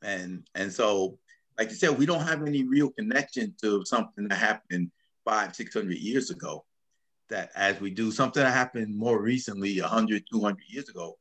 And 0.00 0.48
and 0.54 0.72
so, 0.72 1.18
like 1.58 1.68
you 1.68 1.76
said, 1.76 1.98
we 1.98 2.06
don't 2.06 2.26
have 2.26 2.42
any 2.46 2.64
real 2.64 2.90
connection 2.90 3.54
to 3.60 3.84
something 3.84 4.26
that 4.28 4.38
happened 4.38 4.90
five, 5.24 5.54
six 5.54 5.74
hundred 5.74 5.98
years 5.98 6.30
ago. 6.30 6.64
That 7.28 7.50
as 7.54 7.80
we 7.80 7.90
do 7.90 8.10
something 8.10 8.42
that 8.42 8.52
happened 8.52 8.96
more 8.96 9.20
recently, 9.22 9.80
100, 9.80 10.24
200 10.32 10.58
years 10.68 10.88
ago, 10.88 11.16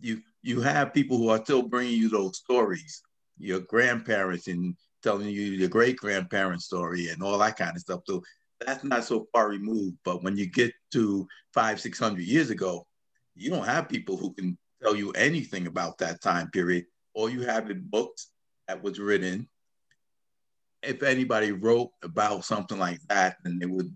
you 0.00 0.22
you 0.42 0.60
have 0.60 0.94
people 0.94 1.18
who 1.18 1.28
are 1.28 1.44
still 1.44 1.62
bringing 1.62 1.98
you 1.98 2.08
those 2.08 2.38
stories, 2.38 3.02
your 3.38 3.60
grandparents 3.60 4.48
and 4.48 4.74
telling 5.02 5.28
you 5.28 5.42
your 5.42 5.68
great 5.68 5.96
grandparents' 5.96 6.66
story 6.66 7.08
and 7.08 7.22
all 7.22 7.38
that 7.38 7.56
kind 7.56 7.76
of 7.76 7.82
stuff. 7.82 8.00
So 8.06 8.22
that's 8.64 8.84
not 8.84 9.04
so 9.04 9.26
far 9.32 9.48
removed. 9.48 9.96
But 10.04 10.22
when 10.22 10.36
you 10.36 10.46
get 10.46 10.72
to 10.92 11.26
five, 11.52 11.80
six 11.80 11.98
hundred 11.98 12.24
years 12.24 12.50
ago, 12.50 12.86
you 13.34 13.50
don't 13.50 13.66
have 13.66 13.88
people 13.88 14.16
who 14.16 14.32
can 14.34 14.56
tell 14.82 14.94
you 14.94 15.10
anything 15.12 15.66
about 15.66 15.98
that 15.98 16.20
time 16.22 16.50
period. 16.50 16.86
All 17.14 17.28
you 17.28 17.42
have 17.42 17.70
in 17.70 17.82
books 17.88 18.28
that 18.68 18.82
was 18.82 18.98
written. 18.98 19.48
If 20.82 21.02
anybody 21.02 21.52
wrote 21.52 21.90
about 22.02 22.44
something 22.44 22.78
like 22.78 23.00
that, 23.08 23.36
then 23.44 23.58
they 23.58 23.66
would 23.66 23.92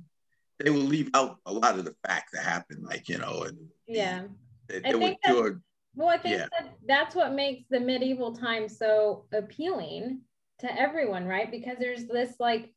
they 0.59 0.71
would 0.71 0.83
leave 0.83 1.11
out 1.15 1.39
a 1.47 1.53
lot 1.53 1.79
of 1.79 1.85
the 1.85 1.95
facts 2.07 2.33
that 2.33 2.45
happened, 2.45 2.85
like 2.85 3.09
you 3.09 3.19
know, 3.19 3.43
and 3.43 3.59
yeah, 3.87 4.23
they, 4.69 4.81
they 4.81 4.95
would 4.95 5.17
sure. 5.27 5.61
Well, 5.97 6.09
I 6.09 6.19
think 6.19 6.39
yeah. 6.39 6.47
that 6.59 6.75
that's 6.87 7.15
what 7.15 7.35
makes 7.35 7.65
the 7.71 7.81
medieval 7.81 8.35
times 8.35 8.79
so 8.79 9.27
appealing 9.33 10.23
to 10.61 10.81
everyone, 10.81 11.27
right? 11.27 11.51
Because 11.51 11.79
there's 11.79 12.07
this 12.07 12.35
like 12.41 12.73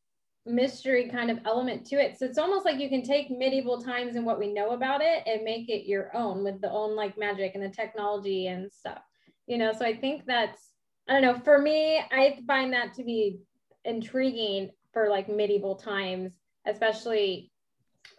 mystery 0.46 1.10
kind 1.10 1.30
of 1.30 1.40
element 1.46 1.86
to 1.88 1.96
it. 1.98 2.18
So 2.18 2.26
it's 2.26 2.38
almost 2.38 2.66
like 2.66 2.80
you 2.80 2.90
can 2.90 3.04
take 3.04 3.30
medieval 3.30 3.82
times 3.82 4.16
and 4.16 4.26
what 4.26 4.40
we 4.40 4.54
know 4.54 4.72
about 4.72 5.02
it 5.02 5.24
and 5.26 5.44
make 5.44 5.70
it 5.70 5.88
your 5.88 6.16
own 6.16 6.44
with 6.44 6.62
the 6.62 6.72
own 6.72 6.96
like 6.96 7.18
magic 7.18 7.54
and 7.56 7.64
the 7.64 7.70
technology 7.70 8.48
and 8.48 8.72
stuff. 8.72 9.02
You 9.46 9.58
know, 9.58 9.74
so 9.74 9.86
I 9.86 9.96
think 9.96 10.26
that's 10.26 10.62
I 11.10 11.14
don't 11.14 11.22
know, 11.22 11.40
for 11.40 11.58
me, 11.58 12.00
I 12.12 12.38
find 12.46 12.74
that 12.74 12.94
to 12.96 13.04
be 13.04 13.40
intriguing 13.88 14.70
for 14.94 15.10
like 15.10 15.28
medieval 15.30 15.76
times, 15.76 16.34
especially 16.66 17.52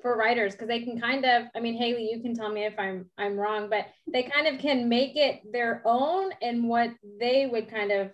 for 0.03 0.17
writers 0.17 0.53
because 0.53 0.69
they 0.69 0.83
can 0.83 1.01
kind 1.01 1.25
of 1.25 1.45
i 1.57 1.61
mean 1.61 1.75
haley 1.75 2.09
you 2.11 2.21
can 2.21 2.35
tell 2.35 2.51
me 2.51 2.65
if 2.65 2.75
i'm 2.79 3.07
i'm 3.19 3.37
wrong 3.37 3.69
but 3.69 3.87
they 4.13 4.23
kind 4.23 4.47
of 4.47 4.61
can 4.61 4.89
make 4.89 5.17
it 5.17 5.41
their 5.51 5.83
own 5.85 6.31
and 6.43 6.69
what 6.69 6.91
they 7.19 7.47
would 7.47 7.71
kind 7.71 7.91
of 7.91 8.11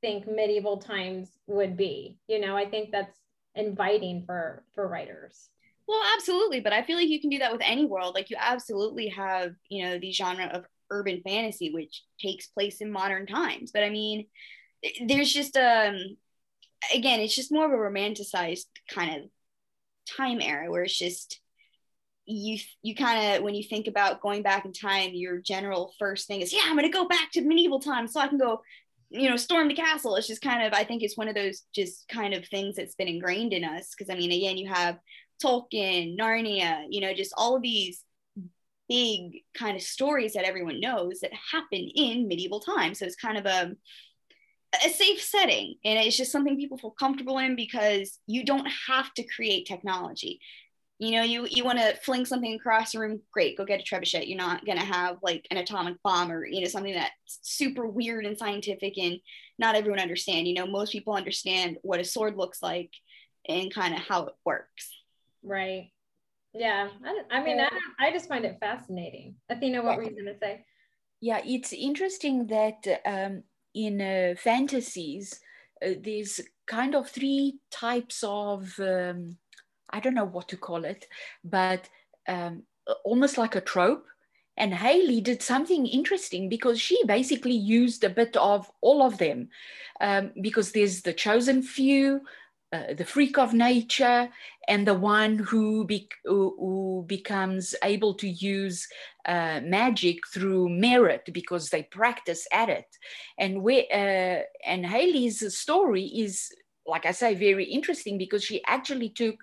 think 0.00 0.26
medieval 0.26 0.76
times 0.76 1.30
would 1.46 1.76
be. 1.76 2.18
You 2.28 2.40
know 2.40 2.56
i 2.56 2.64
think 2.64 2.90
that's 2.90 3.18
inviting 3.54 4.24
for 4.24 4.64
for 4.74 4.86
writers. 4.88 5.48
Well 5.88 6.00
absolutely 6.16 6.60
but 6.60 6.72
i 6.72 6.82
feel 6.82 6.96
like 6.96 7.08
you 7.08 7.20
can 7.20 7.30
do 7.30 7.38
that 7.38 7.52
with 7.52 7.62
any 7.64 7.84
world. 7.84 8.14
Like 8.14 8.30
you 8.30 8.36
absolutely 8.38 9.08
have 9.08 9.52
you 9.68 9.84
know 9.84 9.98
the 9.98 10.12
genre 10.12 10.46
of 10.46 10.64
urban 10.90 11.20
fantasy 11.22 11.72
which 11.72 12.04
takes 12.20 12.46
place 12.46 12.80
in 12.80 12.90
modern 12.90 13.26
times. 13.26 13.72
But 13.72 13.82
i 13.82 13.90
mean 13.90 14.26
there's 15.06 15.32
just 15.32 15.56
um 15.56 15.96
again 16.94 17.20
it's 17.20 17.34
just 17.34 17.52
more 17.52 17.66
of 17.66 17.72
a 17.72 17.74
romanticized 17.74 18.66
kind 18.88 19.22
of 19.22 19.30
time 20.16 20.40
era 20.40 20.70
where 20.70 20.84
it's 20.84 20.98
just 20.98 21.40
you 22.26 22.58
you 22.82 22.94
kind 22.94 23.36
of 23.36 23.42
when 23.42 23.54
you 23.54 23.62
think 23.62 23.86
about 23.86 24.20
going 24.20 24.42
back 24.42 24.64
in 24.64 24.72
time 24.72 25.10
your 25.12 25.38
general 25.38 25.92
first 25.98 26.26
thing 26.26 26.40
is 26.40 26.52
yeah 26.52 26.62
i'm 26.66 26.78
to 26.78 26.88
go 26.88 27.06
back 27.06 27.30
to 27.32 27.40
medieval 27.40 27.80
times 27.80 28.12
so 28.12 28.20
i 28.20 28.28
can 28.28 28.38
go 28.38 28.60
you 29.10 29.30
know, 29.30 29.36
storm 29.36 29.68
the 29.68 29.74
castle. 29.74 30.16
It's 30.16 30.26
just 30.26 30.42
kind 30.42 30.62
of, 30.62 30.72
I 30.72 30.84
think 30.84 31.02
it's 31.02 31.16
one 31.16 31.28
of 31.28 31.34
those 31.34 31.62
just 31.74 32.08
kind 32.08 32.34
of 32.34 32.46
things 32.46 32.76
that's 32.76 32.94
been 32.94 33.08
ingrained 33.08 33.52
in 33.52 33.64
us. 33.64 33.94
Cause 33.94 34.08
I 34.10 34.14
mean, 34.14 34.32
again, 34.32 34.56
you 34.56 34.68
have 34.68 34.98
Tolkien, 35.42 36.18
Narnia, 36.18 36.84
you 36.88 37.00
know, 37.00 37.14
just 37.14 37.32
all 37.36 37.56
of 37.56 37.62
these 37.62 38.02
big 38.88 39.42
kind 39.54 39.76
of 39.76 39.82
stories 39.82 40.32
that 40.34 40.44
everyone 40.44 40.80
knows 40.80 41.20
that 41.20 41.32
happen 41.52 41.88
in 41.94 42.28
medieval 42.28 42.60
times. 42.60 42.98
So 42.98 43.04
it's 43.04 43.16
kind 43.16 43.38
of 43.38 43.46
a, 43.46 43.72
a 44.84 44.90
safe 44.90 45.22
setting. 45.22 45.76
And 45.84 45.98
it's 45.98 46.16
just 46.16 46.32
something 46.32 46.56
people 46.56 46.78
feel 46.78 46.90
comfortable 46.90 47.38
in 47.38 47.56
because 47.56 48.18
you 48.26 48.44
don't 48.44 48.68
have 48.88 49.12
to 49.14 49.24
create 49.24 49.66
technology. 49.66 50.40
You 50.98 51.10
know 51.10 51.22
you 51.22 51.46
you 51.50 51.62
want 51.62 51.78
to 51.78 51.94
fling 51.96 52.24
something 52.24 52.54
across 52.54 52.92
the 52.92 53.00
room 53.00 53.20
great 53.30 53.58
go 53.58 53.66
get 53.66 53.80
a 53.80 53.82
trebuchet. 53.82 54.28
You're 54.28 54.38
not 54.38 54.64
going 54.64 54.78
to 54.78 54.84
have 54.84 55.18
like 55.22 55.46
an 55.50 55.58
atomic 55.58 55.96
bomb 56.02 56.32
or 56.32 56.46
you 56.46 56.62
know 56.62 56.68
something 56.68 56.94
that's 56.94 57.38
super 57.42 57.86
weird 57.86 58.24
and 58.24 58.38
scientific 58.38 58.96
and 58.96 59.18
not 59.58 59.74
everyone 59.74 60.00
understand. 60.00 60.48
You 60.48 60.54
know 60.54 60.66
most 60.66 60.92
people 60.92 61.12
understand 61.12 61.76
what 61.82 62.00
a 62.00 62.04
sword 62.04 62.36
looks 62.36 62.62
like 62.62 62.90
and 63.46 63.72
kind 63.72 63.94
of 63.94 64.00
how 64.00 64.24
it 64.24 64.34
works. 64.44 64.90
Right. 65.42 65.90
Yeah 66.54 66.88
i, 67.04 67.38
I 67.38 67.44
mean 67.44 67.60
I, 67.60 67.68
I 68.00 68.10
just 68.10 68.28
find 68.28 68.46
it 68.46 68.56
fascinating. 68.58 69.34
Athena 69.50 69.82
what 69.82 69.98
were 69.98 70.04
you 70.04 70.12
going 70.12 70.32
to 70.32 70.38
say? 70.40 70.64
Yeah 71.20 71.42
it's 71.44 71.74
interesting 71.74 72.46
that 72.46 73.02
um, 73.04 73.42
in 73.76 74.00
uh, 74.00 74.34
fantasies 74.36 75.40
uh, 75.84 75.90
there's 76.02 76.40
kind 76.66 76.94
of 76.94 77.08
three 77.08 77.58
types 77.70 78.24
of 78.26 78.78
um, 78.80 79.36
I 79.90 80.00
don't 80.00 80.14
know 80.14 80.24
what 80.24 80.48
to 80.48 80.56
call 80.56 80.84
it, 80.84 81.06
but 81.44 81.88
um, 82.26 82.62
almost 83.04 83.38
like 83.38 83.54
a 83.54 83.60
trope. 83.60 84.06
And 84.58 84.72
Haley 84.72 85.20
did 85.20 85.42
something 85.42 85.86
interesting 85.86 86.48
because 86.48 86.80
she 86.80 86.98
basically 87.04 87.52
used 87.54 88.04
a 88.04 88.10
bit 88.10 88.36
of 88.38 88.70
all 88.80 89.02
of 89.02 89.18
them 89.18 89.50
um, 90.00 90.32
because 90.40 90.72
there's 90.72 91.02
the 91.02 91.12
chosen 91.12 91.62
few, 91.62 92.22
uh, 92.72 92.94
the 92.94 93.04
freak 93.04 93.38
of 93.38 93.54
nature, 93.54 94.28
and 94.68 94.86
the 94.86 94.94
one 94.94 95.38
who, 95.38 95.84
be- 95.84 96.08
who, 96.24 96.54
who 96.58 97.04
becomes 97.06 97.74
able 97.82 98.14
to 98.14 98.28
use 98.28 98.86
uh, 99.26 99.60
magic 99.62 100.26
through 100.32 100.68
merit 100.68 101.28
because 101.32 101.68
they 101.70 101.84
practice 101.84 102.46
at 102.52 102.68
it. 102.68 102.86
And 103.38 103.62
we, 103.62 103.88
uh, 103.92 104.40
and 104.66 104.84
Haley's 104.84 105.56
story 105.56 106.04
is, 106.04 106.50
like 106.86 107.06
I 107.06 107.12
say, 107.12 107.34
very 107.34 107.64
interesting 107.64 108.18
because 108.18 108.42
she 108.42 108.62
actually 108.66 109.10
took 109.10 109.36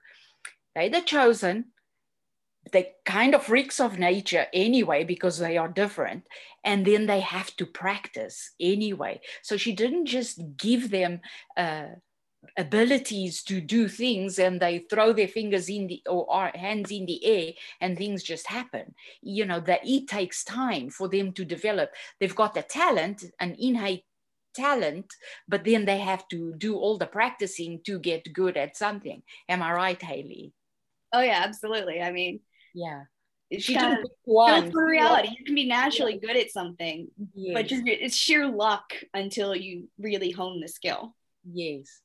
they're 0.76 0.90
the 0.90 1.02
chosen. 1.02 1.66
They 2.72 2.94
kind 3.06 3.36
of 3.36 3.44
freaks 3.44 3.80
of 3.80 4.00
nature 4.00 4.48
anyway 4.54 5.04
because 5.04 5.38
they 5.38 5.58
are 5.58 5.68
different. 5.68 6.24
And 6.64 6.86
then 6.86 7.06
they 7.06 7.20
have 7.20 7.56
to 7.58 7.66
practice 7.66 8.52
anyway. 8.60 9.22
So 9.44 9.58
she 9.58 9.74
didn't 9.74 10.06
just 10.06 10.42
give 10.58 10.90
them 10.90 11.20
uh, 11.58 11.88
abilities 12.58 13.44
to 13.44 13.62
do 13.62 13.88
things 13.88 14.40
and 14.40 14.60
they 14.60 14.80
throw 14.90 15.14
their 15.14 15.28
fingers 15.28 15.70
in 15.70 15.88
the 15.88 16.02
or 16.08 16.52
hands 16.56 16.92
in 16.92 17.06
the 17.06 17.24
air 17.26 17.54
and 17.82 17.98
things 17.98 18.22
just 18.22 18.48
happen 18.48 18.94
you 19.22 19.46
know 19.46 19.60
that 19.60 19.80
it 19.84 20.08
takes 20.08 20.44
time 20.44 20.90
for 20.90 21.08
them 21.08 21.32
to 21.32 21.46
develop 21.46 21.90
they've 22.20 22.36
got 22.36 22.54
the 22.54 22.62
talent 22.62 23.24
an 23.40 23.56
innate 23.58 24.04
talent 24.54 25.06
but 25.48 25.64
then 25.64 25.86
they 25.86 25.98
have 25.98 26.28
to 26.28 26.54
do 26.58 26.76
all 26.76 26.98
the 26.98 27.08
practicing 27.08 27.80
to 27.86 27.98
get 27.98 28.34
good 28.34 28.58
at 28.58 28.78
something 28.78 29.24
am 29.50 29.64
i 29.64 29.72
right 29.72 30.02
haley 30.02 30.54
Oh 31.14 31.22
yeah, 31.22 31.44
absolutely. 31.46 32.02
I 32.02 32.12
mean, 32.12 32.40
yeah. 32.74 33.04
She 33.60 33.76
kind 33.76 34.00
of 34.00 34.10
one. 34.24 34.72
for 34.72 34.84
reality. 34.84 35.30
You 35.38 35.46
can 35.46 35.54
be 35.54 35.68
naturally 35.68 36.14
yeah. 36.14 36.28
good 36.28 36.38
at 36.38 36.50
something, 36.50 37.08
yes. 37.36 37.54
but 37.54 37.68
just 37.68 37.84
it's 37.86 38.16
sheer 38.16 38.48
luck 38.48 38.94
until 39.14 39.56
you 39.56 39.90
really 40.00 40.32
hone 40.32 40.60
the 40.60 40.68
skill. 40.68 41.16
Yes. 41.46 42.02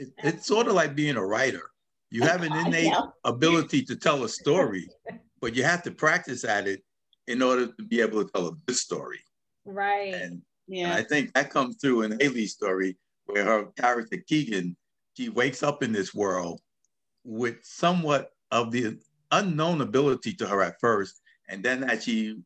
It, 0.00 0.12
it's 0.24 0.46
sort 0.46 0.66
of 0.66 0.72
like 0.72 0.94
being 0.94 1.16
a 1.16 1.24
writer. 1.24 1.70
You 2.10 2.22
have 2.22 2.42
an 2.42 2.52
innate 2.66 2.92
ability 3.24 3.82
to 3.84 3.96
tell 3.96 4.24
a 4.24 4.28
story, 4.28 4.88
but 5.40 5.54
you 5.54 5.62
have 5.62 5.82
to 5.84 5.90
practice 5.90 6.44
at 6.44 6.66
it 6.66 6.82
in 7.26 7.42
order 7.42 7.66
to 7.66 7.82
be 7.84 8.00
able 8.00 8.24
to 8.24 8.30
tell 8.32 8.48
a 8.48 8.52
good 8.66 8.76
story. 8.76 9.20
Right. 9.64 10.14
And, 10.14 10.42
yeah. 10.66 10.86
And 10.86 10.94
I 10.94 11.02
think 11.02 11.34
that 11.34 11.50
comes 11.50 11.76
through 11.76 12.02
in 12.02 12.18
Haley's 12.18 12.54
story 12.54 12.96
where 13.26 13.44
her 13.44 13.66
character 13.78 14.16
Keegan, 14.26 14.76
she 15.16 15.28
wakes 15.28 15.62
up 15.62 15.82
in 15.82 15.92
this 15.92 16.14
world 16.14 16.60
with 17.24 17.56
somewhat 17.62 18.30
of 18.50 18.72
the 18.72 18.98
unknown 19.30 19.82
ability 19.82 20.32
to 20.34 20.46
her 20.46 20.62
at 20.62 20.80
first. 20.80 21.20
And 21.48 21.62
then 21.62 21.84
as 21.84 22.04
she 22.04 22.38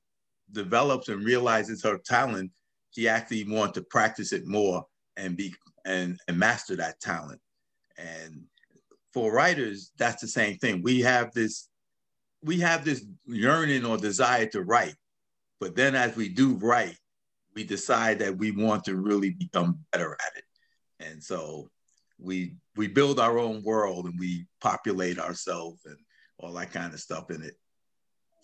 develops 0.53 1.09
and 1.09 1.25
realizes 1.25 1.83
her 1.85 1.99
talent, 1.99 2.51
she 2.91 3.09
actually 3.09 3.45
wants 3.45 3.75
to 3.75 3.83
practice 3.83 4.33
it 4.33 4.47
more 4.47 4.85
and 5.17 5.37
be 5.37 5.55
and, 5.85 6.19
and 6.29 6.39
master 6.39 6.77
that 6.77 7.01
talent. 7.01 7.41
And 7.97 8.45
for 9.13 9.33
writers, 9.33 9.93
that's 9.97 10.21
the 10.21 10.29
same 10.29 10.59
thing. 10.59 10.83
We 10.83 11.01
have 11.01 11.33
this, 11.33 11.69
we 12.43 12.61
have 12.61 12.85
this 12.85 13.05
yearning 13.27 13.85
or 13.85 13.97
desire 13.97 14.47
to 14.47 14.63
write. 14.63 14.97
But 15.61 15.77
then 15.77 15.95
as 15.95 16.17
we 16.17 16.29
do 16.29 16.55
write, 16.55 16.99
we 17.55 17.65
decide 17.65 18.19
that 18.19 18.37
we 18.37 18.51
want 18.51 18.85
to 18.85 18.97
really 18.97 19.31
become 19.31 19.79
better 19.93 20.13
at 20.15 20.37
it. 20.37 20.45
And 21.01 21.23
so 21.23 21.71
we 22.19 22.57
we 22.77 22.89
build 22.89 23.21
our 23.21 23.39
own 23.39 23.63
world 23.63 24.07
and 24.07 24.19
we 24.19 24.47
populate 24.61 25.19
ourselves 25.19 25.85
and 25.87 25.97
all 26.39 26.53
that 26.55 26.73
kind 26.73 26.93
of 26.93 27.01
stuff 27.01 27.31
in 27.31 27.43
it. 27.43 27.55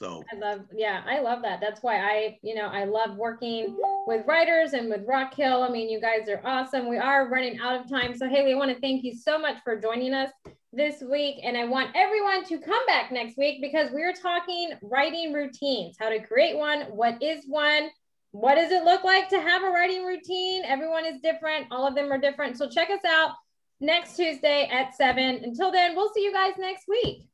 So 0.00 0.24
I 0.32 0.36
love, 0.36 0.60
yeah, 0.74 1.02
I 1.06 1.20
love 1.20 1.42
that. 1.42 1.60
That's 1.60 1.82
why 1.82 1.98
I, 1.98 2.38
you 2.42 2.54
know, 2.54 2.68
I 2.68 2.84
love 2.84 3.16
working 3.16 3.76
with 4.06 4.24
writers 4.26 4.72
and 4.72 4.88
with 4.88 5.02
Rock 5.06 5.34
Hill. 5.34 5.62
I 5.62 5.68
mean, 5.68 5.90
you 5.90 6.00
guys 6.00 6.26
are 6.28 6.40
awesome. 6.42 6.88
We 6.88 6.96
are 6.96 7.28
running 7.28 7.60
out 7.60 7.78
of 7.78 7.90
time. 7.90 8.16
So 8.16 8.26
Haley, 8.26 8.52
I 8.54 8.56
want 8.56 8.72
to 8.74 8.80
thank 8.80 9.04
you 9.04 9.14
so 9.14 9.38
much 9.38 9.56
for 9.62 9.78
joining 9.78 10.14
us 10.14 10.30
this 10.72 11.02
week. 11.02 11.40
And 11.42 11.54
I 11.54 11.66
want 11.66 11.90
everyone 11.94 12.44
to 12.44 12.58
come 12.58 12.86
back 12.86 13.12
next 13.12 13.36
week 13.36 13.60
because 13.60 13.90
we're 13.92 14.14
talking 14.14 14.72
writing 14.82 15.34
routines, 15.34 15.96
how 16.00 16.08
to 16.08 16.18
create 16.20 16.56
one, 16.56 16.82
what 16.84 17.22
is 17.22 17.44
one, 17.46 17.90
what 18.30 18.54
does 18.54 18.72
it 18.72 18.84
look 18.84 19.04
like 19.04 19.28
to 19.28 19.40
have 19.40 19.62
a 19.62 19.68
writing 19.68 20.06
routine? 20.06 20.64
Everyone 20.64 21.04
is 21.04 21.20
different, 21.20 21.66
all 21.70 21.86
of 21.86 21.94
them 21.94 22.10
are 22.10 22.18
different. 22.18 22.56
So 22.56 22.70
check 22.70 22.88
us 22.88 23.04
out 23.06 23.32
next 23.80 24.16
Tuesday 24.16 24.66
at 24.72 24.94
7. 24.94 25.42
Until 25.44 25.70
then, 25.70 25.94
we'll 25.94 26.12
see 26.14 26.22
you 26.22 26.32
guys 26.32 26.54
next 26.58 26.86
week. 26.88 27.26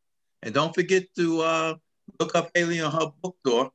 And 0.42 0.52
don't 0.52 0.74
forget 0.74 1.04
to 1.16 1.42
uh, 1.42 1.74
look 2.20 2.34
up 2.34 2.50
Haley 2.54 2.80
on 2.80 2.92
her 2.92 3.12
book 3.22 3.36
door 3.44 3.70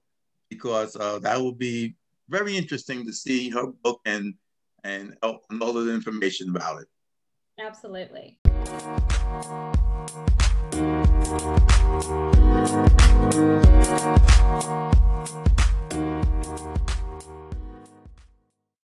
because 0.49 0.95
uh, 0.95 1.19
that 1.19 1.39
will 1.39 1.53
be 1.53 1.95
very 2.29 2.57
interesting 2.57 3.05
to 3.05 3.13
see 3.13 3.49
her 3.49 3.67
book 3.67 4.01
and 4.05 4.33
and 4.83 5.15
all 5.21 5.41
of 5.77 5.85
the 5.85 5.93
information 5.93 6.49
about 6.49 6.81
it. 6.81 6.87
Absolutely. 7.59 8.39